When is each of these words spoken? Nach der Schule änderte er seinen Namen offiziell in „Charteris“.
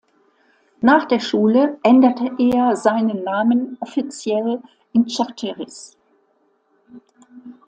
Nach 0.79 1.05
der 1.05 1.19
Schule 1.19 1.77
änderte 1.83 2.31
er 2.39 2.75
seinen 2.75 3.21
Namen 3.23 3.77
offiziell 3.81 4.59
in 4.93 5.07
„Charteris“. 5.07 5.95